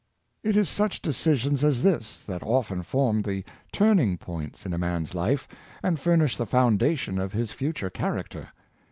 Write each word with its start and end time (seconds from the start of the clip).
It 0.41 0.57
is 0.57 0.67
such 0.67 1.03
decisions 1.03 1.63
as 1.63 1.83
this 1.83 2.23
that 2.23 2.41
often 2.41 2.81
form 2.81 3.21
the 3.21 3.43
turning 3.71 4.17
points 4.17 4.65
in 4.65 4.73
a 4.73 4.77
man's 4.79 5.13
life, 5.13 5.47
and 5.83 5.99
furnish 5.99 6.37
the 6.37 6.47
foundation 6.47 7.19
of 7.19 7.33
his 7.33 7.51
future 7.51 7.91
character. 7.91 8.49